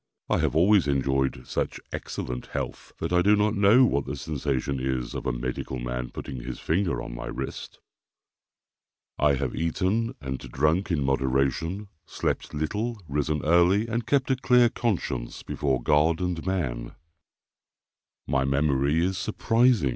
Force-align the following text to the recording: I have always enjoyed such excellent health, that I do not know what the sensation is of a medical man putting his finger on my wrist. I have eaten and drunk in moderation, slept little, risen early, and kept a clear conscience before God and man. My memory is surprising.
I 0.31 0.39
have 0.39 0.55
always 0.55 0.87
enjoyed 0.87 1.45
such 1.45 1.79
excellent 1.93 2.47
health, 2.47 2.91
that 2.97 3.13
I 3.13 3.21
do 3.21 3.35
not 3.35 3.53
know 3.53 3.85
what 3.85 4.05
the 4.07 4.15
sensation 4.15 4.79
is 4.79 5.13
of 5.13 5.27
a 5.27 5.31
medical 5.31 5.77
man 5.77 6.09
putting 6.09 6.41
his 6.41 6.59
finger 6.59 7.03
on 7.03 7.13
my 7.13 7.27
wrist. 7.27 7.77
I 9.19 9.35
have 9.35 9.55
eaten 9.55 10.15
and 10.19 10.39
drunk 10.39 10.89
in 10.89 11.03
moderation, 11.03 11.87
slept 12.07 12.51
little, 12.51 12.99
risen 13.07 13.45
early, 13.45 13.85
and 13.87 14.07
kept 14.07 14.31
a 14.31 14.35
clear 14.35 14.69
conscience 14.69 15.43
before 15.43 15.83
God 15.83 16.19
and 16.19 16.43
man. 16.47 16.93
My 18.25 18.43
memory 18.43 19.05
is 19.05 19.19
surprising. 19.19 19.89